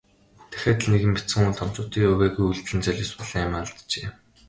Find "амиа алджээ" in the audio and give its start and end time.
3.45-4.07